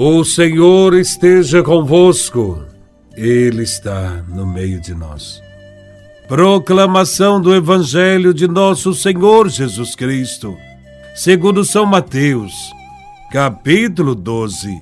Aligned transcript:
O 0.00 0.22
Senhor 0.22 0.94
esteja 0.94 1.60
convosco, 1.60 2.64
Ele 3.16 3.64
está 3.64 4.22
no 4.28 4.46
meio 4.46 4.80
de 4.80 4.94
nós. 4.94 5.42
Proclamação 6.28 7.40
do 7.40 7.52
Evangelho 7.52 8.32
de 8.32 8.46
Nosso 8.46 8.94
Senhor 8.94 9.48
Jesus 9.48 9.96
Cristo, 9.96 10.56
segundo 11.16 11.64
São 11.64 11.84
Mateus, 11.84 12.52
capítulo 13.32 14.14
12, 14.14 14.80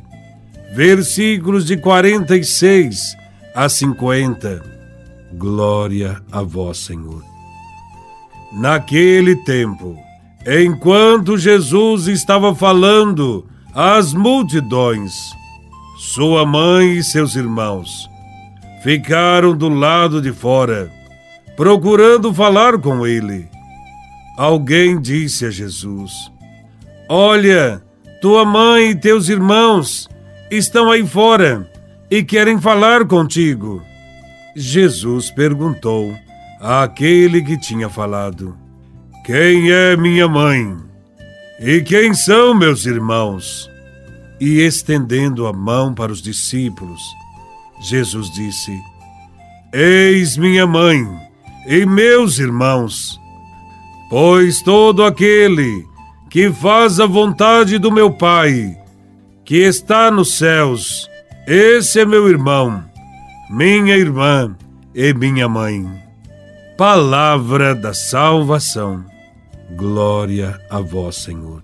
versículos 0.75 1.65
de 1.65 1.79
46 1.79 3.17
a 3.55 3.71
50. 3.71 4.63
Glória 5.33 6.21
a 6.31 6.43
Vós, 6.43 6.77
Senhor. 6.77 7.25
Naquele 8.53 9.35
tempo, 9.45 9.97
enquanto 10.47 11.39
Jesus 11.39 12.07
estava 12.07 12.55
falando, 12.55 13.47
as 13.79 14.15
multidões, 14.15 15.13
sua 15.99 16.47
mãe 16.47 16.93
e 16.97 17.05
seus 17.05 17.37
irmãos, 17.37 18.09
ficaram 18.83 19.55
do 19.55 19.69
lado 19.69 20.23
de 20.23 20.33
fora, 20.33 20.91
procurando 21.55 22.33
falar 22.33 22.79
com 22.79 23.07
ele. 23.07 23.47
Alguém 24.39 24.99
disse 24.99 25.45
a 25.45 25.51
Jesus: 25.51 26.11
Olha, 27.07 27.83
tua 28.23 28.47
mãe 28.47 28.93
e 28.93 28.95
teus 28.95 29.29
irmãos 29.29 30.09
estão 30.51 30.91
aí 30.91 31.07
fora 31.07 31.71
e 32.11 32.25
querem 32.25 32.59
falar 32.59 33.05
contigo. 33.05 33.83
Jesus 34.57 35.31
perguntou 35.31 36.17
àquele 36.63 37.43
que 37.43 37.59
tinha 37.59 37.91
falado: 37.91 38.57
Quem 39.23 39.71
é 39.71 39.95
minha 39.99 40.27
mãe? 40.27 40.86
E 41.59 41.81
quem 41.81 42.13
são 42.13 42.55
meus 42.55 42.85
irmãos? 42.85 43.71
E 44.39 44.61
estendendo 44.61 45.47
a 45.47 45.53
mão 45.55 45.95
para 45.95 46.13
os 46.13 46.21
discípulos, 46.21 47.01
Jesus 47.81 48.31
disse: 48.31 48.79
Eis 49.73 50.37
minha 50.37 50.67
mãe 50.67 51.03
e 51.67 51.87
meus 51.87 52.39
irmãos, 52.39 53.19
pois 54.11 54.61
todo 54.61 55.03
aquele 55.03 55.87
que 56.29 56.53
faz 56.53 57.01
a 57.01 57.07
vontade 57.07 57.79
do 57.79 57.91
meu 57.91 58.13
Pai, 58.13 58.77
que 59.43 59.57
está 59.57 60.11
nos 60.11 60.37
céus, 60.37 61.09
esse 61.47 62.01
é 62.01 62.05
meu 62.05 62.29
irmão, 62.29 62.85
minha 63.49 63.97
irmã 63.97 64.55
e 64.95 65.15
minha 65.15 65.49
mãe. 65.49 65.91
Palavra 66.77 67.75
da 67.75 67.95
salvação. 67.95 69.16
Glória 69.75 70.61
a 70.71 70.81
vós, 70.81 71.17
Senhor. 71.17 71.63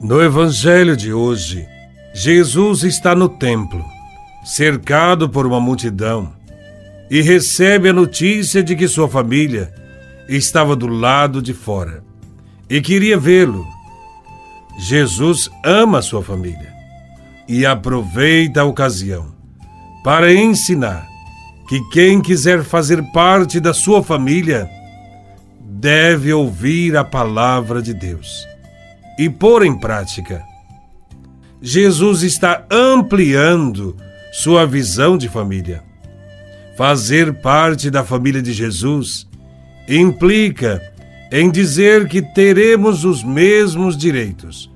No 0.00 0.20
Evangelho 0.20 0.96
de 0.96 1.12
hoje, 1.12 1.66
Jesus 2.12 2.82
está 2.82 3.14
no 3.14 3.28
templo, 3.28 3.84
cercado 4.44 5.28
por 5.28 5.46
uma 5.46 5.60
multidão, 5.60 6.32
e 7.08 7.20
recebe 7.20 7.90
a 7.90 7.92
notícia 7.92 8.62
de 8.62 8.74
que 8.74 8.88
sua 8.88 9.08
família 9.08 9.72
estava 10.28 10.74
do 10.74 10.88
lado 10.88 11.40
de 11.40 11.54
fora 11.54 12.02
e 12.68 12.80
queria 12.80 13.16
vê-lo. 13.16 13.64
Jesus 14.78 15.48
ama 15.64 16.02
sua 16.02 16.22
família 16.22 16.72
e 17.46 17.64
aproveita 17.64 18.62
a 18.62 18.64
ocasião 18.64 19.32
para 20.02 20.34
ensinar 20.34 21.06
que 21.68 21.80
quem 21.90 22.20
quiser 22.20 22.64
fazer 22.64 23.00
parte 23.12 23.60
da 23.60 23.72
sua 23.72 24.02
família 24.02 24.68
deve 25.84 26.32
ouvir 26.32 26.96
a 26.96 27.04
palavra 27.04 27.82
de 27.82 27.92
Deus 27.92 28.48
e 29.18 29.28
pôr 29.28 29.66
em 29.66 29.78
prática. 29.78 30.42
Jesus 31.60 32.22
está 32.22 32.64
ampliando 32.70 33.94
sua 34.32 34.66
visão 34.66 35.18
de 35.18 35.28
família. 35.28 35.84
Fazer 36.74 37.34
parte 37.34 37.90
da 37.90 38.02
família 38.02 38.40
de 38.40 38.50
Jesus 38.50 39.28
implica 39.86 40.80
em 41.30 41.50
dizer 41.50 42.08
que 42.08 42.22
teremos 42.22 43.04
os 43.04 43.22
mesmos 43.22 43.94
direitos, 43.94 44.72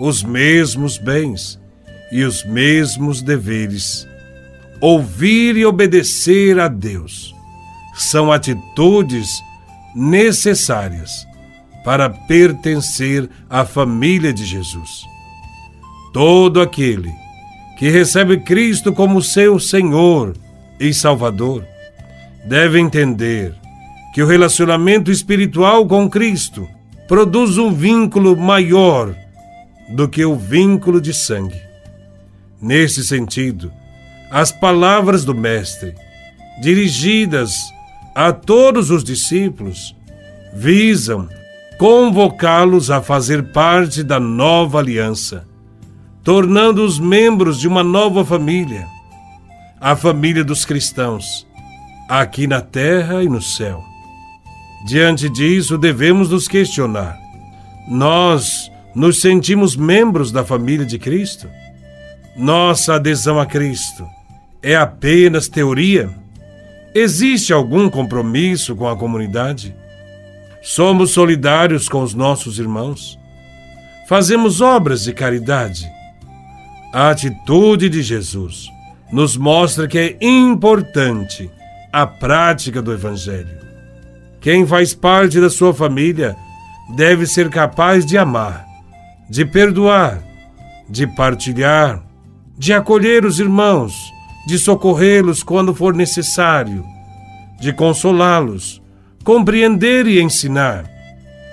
os 0.00 0.24
mesmos 0.24 0.98
bens 0.98 1.56
e 2.10 2.24
os 2.24 2.44
mesmos 2.44 3.22
deveres. 3.22 4.08
Ouvir 4.80 5.56
e 5.56 5.64
obedecer 5.64 6.58
a 6.58 6.66
Deus 6.66 7.32
são 7.94 8.32
atitudes 8.32 9.46
necessárias 9.94 11.26
para 11.84 12.10
pertencer 12.10 13.28
à 13.48 13.64
família 13.64 14.32
de 14.32 14.44
Jesus. 14.44 15.04
Todo 16.12 16.60
aquele 16.60 17.12
que 17.78 17.88
recebe 17.88 18.40
Cristo 18.40 18.92
como 18.92 19.22
seu 19.22 19.58
Senhor 19.58 20.36
e 20.80 20.92
Salvador 20.92 21.64
deve 22.44 22.80
entender 22.80 23.54
que 24.12 24.22
o 24.22 24.26
relacionamento 24.26 25.10
espiritual 25.10 25.86
com 25.86 26.08
Cristo 26.08 26.68
produz 27.06 27.56
um 27.56 27.72
vínculo 27.72 28.36
maior 28.36 29.14
do 29.90 30.08
que 30.08 30.24
o 30.24 30.36
vínculo 30.36 31.00
de 31.00 31.14
sangue. 31.14 31.60
Nesse 32.60 33.04
sentido, 33.04 33.72
as 34.30 34.50
palavras 34.50 35.24
do 35.24 35.34
Mestre, 35.34 35.94
dirigidas 36.60 37.54
a 38.18 38.32
todos 38.32 38.90
os 38.90 39.04
discípulos 39.04 39.94
visam 40.52 41.28
convocá-los 41.78 42.90
a 42.90 43.00
fazer 43.00 43.52
parte 43.52 44.02
da 44.02 44.18
nova 44.18 44.80
aliança, 44.80 45.46
tornando-os 46.24 46.98
membros 46.98 47.60
de 47.60 47.68
uma 47.68 47.84
nova 47.84 48.24
família, 48.24 48.88
a 49.80 49.94
família 49.94 50.42
dos 50.42 50.64
cristãos, 50.64 51.46
aqui 52.08 52.48
na 52.48 52.60
terra 52.60 53.22
e 53.22 53.28
no 53.28 53.40
céu. 53.40 53.84
Diante 54.84 55.28
disso, 55.28 55.78
devemos 55.78 56.28
nos 56.28 56.48
questionar: 56.48 57.16
nós 57.88 58.68
nos 58.96 59.20
sentimos 59.20 59.76
membros 59.76 60.32
da 60.32 60.44
família 60.44 60.84
de 60.84 60.98
Cristo? 60.98 61.48
Nossa 62.36 62.94
adesão 62.94 63.38
a 63.38 63.46
Cristo 63.46 64.04
é 64.60 64.74
apenas 64.74 65.46
teoria? 65.46 66.10
Existe 67.00 67.52
algum 67.52 67.88
compromisso 67.88 68.74
com 68.74 68.88
a 68.88 68.96
comunidade? 68.96 69.72
Somos 70.60 71.12
solidários 71.12 71.88
com 71.88 72.02
os 72.02 72.12
nossos 72.12 72.58
irmãos? 72.58 73.16
Fazemos 74.08 74.60
obras 74.60 75.04
de 75.04 75.12
caridade? 75.12 75.88
A 76.92 77.10
atitude 77.10 77.88
de 77.88 78.02
Jesus 78.02 78.66
nos 79.12 79.36
mostra 79.36 79.86
que 79.86 79.96
é 79.96 80.16
importante 80.20 81.48
a 81.92 82.04
prática 82.04 82.82
do 82.82 82.92
Evangelho. 82.92 83.60
Quem 84.40 84.66
faz 84.66 84.92
parte 84.92 85.40
da 85.40 85.48
sua 85.48 85.72
família 85.72 86.34
deve 86.96 87.26
ser 87.26 87.48
capaz 87.48 88.04
de 88.04 88.18
amar, 88.18 88.66
de 89.30 89.44
perdoar, 89.44 90.20
de 90.90 91.06
partilhar, 91.06 92.02
de 92.58 92.72
acolher 92.72 93.24
os 93.24 93.38
irmãos 93.38 94.17
de 94.48 94.58
socorrê-los 94.58 95.42
quando 95.42 95.74
for 95.74 95.94
necessário, 95.94 96.82
de 97.60 97.70
consolá-los, 97.70 98.80
compreender 99.22 100.06
e 100.06 100.22
ensinar. 100.22 100.90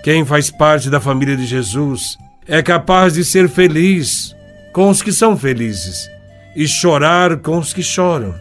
Quem 0.01 0.23
faz 0.23 0.49
parte 0.49 0.89
da 0.89 1.01
família 1.01 1.35
de 1.35 1.45
Jesus 1.45 2.17
é 2.47 2.63
capaz 2.63 3.15
de 3.15 3.25
ser 3.25 3.49
feliz 3.49 4.33
com 4.71 4.89
os 4.89 5.01
que 5.01 5.11
são 5.11 5.35
felizes 5.35 6.09
e 6.55 6.65
chorar 6.69 7.35
com 7.39 7.57
os 7.57 7.73
que 7.73 7.83
choram. 7.83 8.33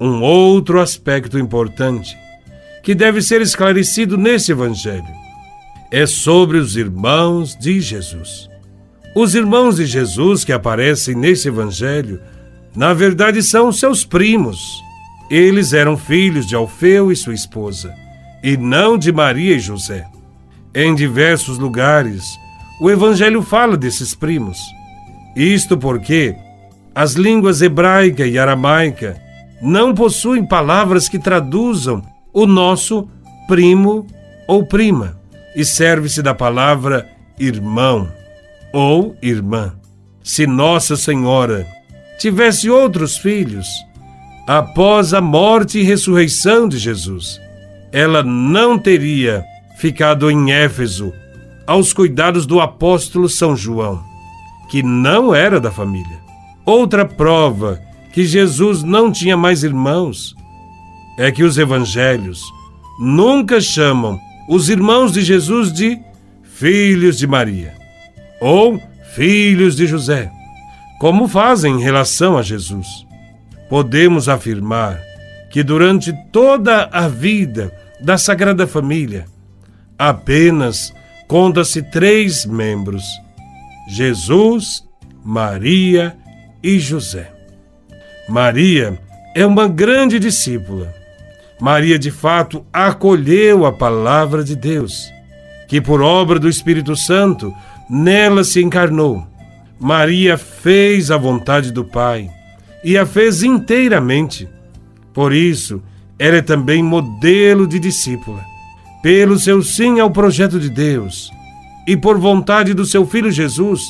Um 0.00 0.22
outro 0.22 0.80
aspecto 0.80 1.38
importante 1.38 2.16
que 2.82 2.94
deve 2.94 3.20
ser 3.20 3.42
esclarecido 3.42 4.16
nesse 4.16 4.52
Evangelho 4.52 5.14
é 5.90 6.06
sobre 6.06 6.56
os 6.56 6.74
irmãos 6.74 7.54
de 7.54 7.82
Jesus. 7.82 8.48
Os 9.14 9.34
irmãos 9.34 9.76
de 9.76 9.84
Jesus 9.84 10.42
que 10.42 10.54
aparecem 10.54 11.14
nesse 11.14 11.48
Evangelho 11.48 12.18
na 12.76 12.92
verdade, 12.92 13.42
são 13.42 13.72
seus 13.72 14.04
primos. 14.04 14.82
Eles 15.30 15.72
eram 15.72 15.96
filhos 15.96 16.46
de 16.46 16.54
Alfeu 16.54 17.10
e 17.10 17.16
sua 17.16 17.34
esposa, 17.34 17.94
e 18.42 18.56
não 18.56 18.98
de 18.98 19.10
Maria 19.10 19.56
e 19.56 19.58
José. 19.58 20.06
Em 20.74 20.94
diversos 20.94 21.58
lugares, 21.58 22.38
o 22.80 22.90
Evangelho 22.90 23.42
fala 23.42 23.76
desses 23.76 24.14
primos. 24.14 24.58
Isto 25.34 25.78
porque 25.78 26.36
as 26.94 27.14
línguas 27.14 27.62
hebraica 27.62 28.26
e 28.26 28.38
aramaica 28.38 29.20
não 29.60 29.94
possuem 29.94 30.44
palavras 30.44 31.08
que 31.08 31.18
traduzam 31.18 32.02
o 32.32 32.46
nosso 32.46 33.08
primo 33.48 34.06
ou 34.46 34.66
prima, 34.66 35.18
e 35.56 35.64
serve-se 35.64 36.22
da 36.22 36.34
palavra 36.34 37.08
irmão 37.38 38.08
ou 38.72 39.16
irmã. 39.22 39.74
Se 40.22 40.46
Nossa 40.46 40.96
Senhora 40.96 41.66
tivesse 42.18 42.70
outros 42.70 43.16
filhos, 43.16 43.66
após 44.46 45.12
a 45.12 45.20
morte 45.20 45.78
e 45.78 45.82
ressurreição 45.82 46.68
de 46.68 46.78
Jesus, 46.78 47.40
ela 47.92 48.22
não 48.22 48.78
teria 48.78 49.44
ficado 49.78 50.30
em 50.30 50.52
Éfeso 50.52 51.12
aos 51.66 51.92
cuidados 51.92 52.46
do 52.46 52.60
apóstolo 52.60 53.28
São 53.28 53.56
João 53.56 54.02
que 54.68 54.82
não 54.82 55.34
era 55.34 55.60
da 55.60 55.70
família. 55.70 56.18
Outra 56.64 57.04
prova 57.04 57.80
que 58.12 58.24
Jesus 58.24 58.82
não 58.82 59.12
tinha 59.12 59.36
mais 59.36 59.62
irmãos 59.62 60.34
é 61.18 61.30
que 61.30 61.42
os 61.42 61.58
evangelhos 61.58 62.42
nunca 62.98 63.60
chamam 63.60 64.18
os 64.48 64.68
irmãos 64.68 65.12
de 65.12 65.22
Jesus 65.22 65.72
de 65.72 65.98
filhos 66.42 67.18
de 67.18 67.26
Maria 67.26 67.74
ou 68.40 68.80
filhos 69.14 69.76
de 69.76 69.86
José, 69.86 70.30
como 70.98 71.28
fazem 71.28 71.76
em 71.76 71.82
relação 71.82 72.38
a 72.38 72.42
Jesus. 72.42 73.06
Podemos 73.68 74.28
afirmar 74.28 75.00
que 75.50 75.62
durante 75.62 76.12
toda 76.32 76.88
a 76.92 77.08
vida 77.08 77.72
da 78.00 78.18
Sagrada 78.18 78.66
Família, 78.66 79.26
apenas 79.98 80.92
conta-se 81.26 81.82
três 81.82 82.46
membros: 82.46 83.04
Jesus, 83.88 84.84
Maria 85.24 86.16
e 86.62 86.78
José. 86.78 87.30
Maria 88.28 88.98
é 89.34 89.44
uma 89.44 89.68
grande 89.68 90.18
discípula. 90.18 90.94
Maria, 91.60 91.98
de 91.98 92.10
fato, 92.10 92.66
acolheu 92.72 93.64
a 93.64 93.72
palavra 93.72 94.44
de 94.44 94.54
Deus, 94.54 95.10
que 95.68 95.80
por 95.80 96.02
obra 96.02 96.38
do 96.38 96.48
Espírito 96.48 96.94
Santo 96.94 97.52
nela 97.88 98.44
se 98.44 98.62
encarnou. 98.62 99.26
Maria 99.78 100.38
fez 100.38 101.10
a 101.10 101.16
vontade 101.16 101.70
do 101.70 101.84
Pai 101.84 102.30
e 102.82 102.96
a 102.96 103.04
fez 103.04 103.42
inteiramente. 103.42 104.48
Por 105.12 105.32
isso, 105.32 105.82
ela 106.18 106.36
é 106.36 106.42
também 106.42 106.82
modelo 106.82 107.66
de 107.66 107.78
discípula. 107.78 108.42
Pelo 109.02 109.38
seu 109.38 109.62
sim 109.62 110.00
ao 110.00 110.10
projeto 110.10 110.58
de 110.58 110.70
Deus 110.70 111.30
e 111.86 111.96
por 111.96 112.18
vontade 112.18 112.74
do 112.74 112.84
seu 112.84 113.06
filho 113.06 113.30
Jesus, 113.30 113.82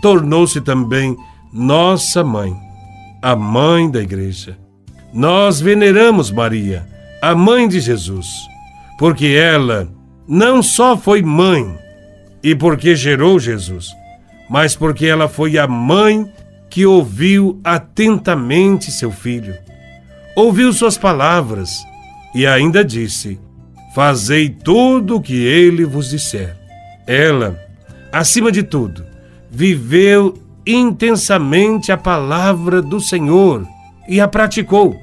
tornou-se 0.00 0.60
também 0.60 1.16
nossa 1.52 2.24
mãe, 2.24 2.56
a 3.20 3.36
mãe 3.36 3.90
da 3.90 4.00
igreja. 4.00 4.58
Nós 5.12 5.60
veneramos 5.60 6.30
Maria, 6.30 6.86
a 7.20 7.34
mãe 7.34 7.68
de 7.68 7.78
Jesus, 7.78 8.26
porque 8.98 9.26
ela 9.26 9.88
não 10.26 10.62
só 10.62 10.96
foi 10.96 11.22
mãe 11.22 11.78
e 12.42 12.54
porque 12.54 12.96
gerou 12.96 13.38
Jesus, 13.38 13.90
mas 14.52 14.76
porque 14.76 15.06
ela 15.06 15.28
foi 15.28 15.58
a 15.58 15.66
mãe 15.66 16.30
que 16.70 16.86
ouviu 16.86 17.60
atentamente 17.64 18.92
seu 18.92 19.10
filho 19.10 19.54
ouviu 20.34 20.72
suas 20.72 20.96
palavras 20.96 21.86
e 22.34 22.46
ainda 22.46 22.84
disse: 22.84 23.38
Fazei 23.94 24.48
tudo 24.48 25.16
o 25.16 25.20
que 25.20 25.44
ele 25.44 25.84
vos 25.84 26.10
disser. 26.10 26.56
Ela, 27.06 27.58
acima 28.12 28.50
de 28.50 28.62
tudo, 28.62 29.04
viveu 29.50 30.34
intensamente 30.66 31.92
a 31.92 31.96
palavra 31.96 32.80
do 32.80 33.00
Senhor 33.00 33.66
e 34.08 34.20
a 34.20 34.28
praticou. 34.28 34.96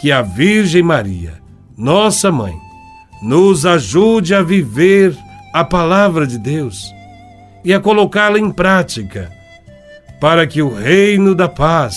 Que 0.00 0.12
a 0.12 0.20
Virgem 0.20 0.82
Maria, 0.82 1.40
nossa 1.76 2.30
mãe, 2.30 2.54
nos 3.22 3.64
ajude 3.64 4.34
a 4.34 4.42
viver 4.42 5.16
a 5.54 5.64
palavra 5.64 6.26
de 6.26 6.38
Deus 6.38 6.94
e 7.66 7.74
a 7.74 7.80
colocá-la 7.80 8.38
em 8.38 8.48
prática, 8.48 9.28
para 10.20 10.46
que 10.46 10.62
o 10.62 10.72
reino 10.72 11.34
da 11.34 11.48
paz, 11.48 11.96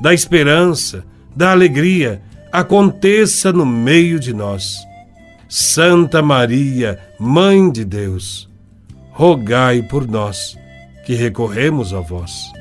da 0.00 0.14
esperança, 0.14 1.04
da 1.36 1.50
alegria 1.50 2.22
aconteça 2.50 3.52
no 3.52 3.66
meio 3.66 4.18
de 4.18 4.32
nós. 4.32 4.78
Santa 5.50 6.22
Maria, 6.22 6.98
Mãe 7.20 7.70
de 7.70 7.84
Deus, 7.84 8.48
rogai 9.10 9.82
por 9.82 10.08
nós 10.08 10.56
que 11.04 11.12
recorremos 11.12 11.92
a 11.92 12.00
vós. 12.00 12.55